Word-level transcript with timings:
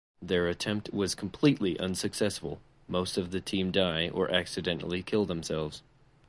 Their 0.19 0.47
attempt 0.47 0.91
was 0.91 1.13
completely 1.13 1.79
unsuccessful: 1.79 2.59
most 2.87 3.17
of 3.19 3.29
the 3.29 3.39
team 3.39 3.69
die 3.69 4.09
or 4.09 4.31
accidentally 4.31 5.03
kill 5.03 5.27
themselves. 5.27 5.83